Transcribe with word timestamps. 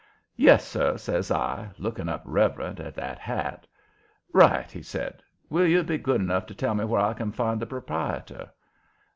"Yes, 0.35 0.65
sir," 0.67 0.97
says 0.97 1.29
I, 1.29 1.69
looking 1.77 2.09
up 2.09 2.23
reverent 2.25 2.79
at 2.79 2.95
that 2.95 3.19
hat. 3.19 3.67
"Right," 4.33 4.71
he 4.71 4.81
says. 4.81 5.13
"Will 5.47 5.67
you 5.67 5.83
be 5.83 5.99
good 5.99 6.19
enough 6.21 6.47
to 6.47 6.55
tell 6.55 6.73
me 6.73 6.85
where 6.85 7.01
I 7.01 7.13
can 7.13 7.31
find 7.31 7.59
the 7.59 7.67
proprietor?" 7.67 8.49